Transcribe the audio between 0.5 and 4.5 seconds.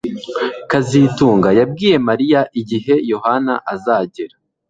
kazitunga yabwiye Mariya igihe Yohana azagera